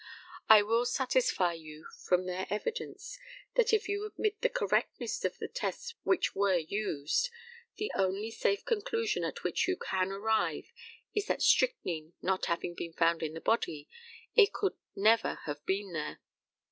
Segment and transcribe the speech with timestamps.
[0.49, 3.19] I will satisfy you from their evidence,
[3.53, 7.29] that if you admit the correctness of the tests which were used,
[7.75, 10.71] the only safe conclusion at which you can arrive
[11.13, 13.87] is that strychnine not having been found in the body,
[14.33, 16.19] it could never have been there.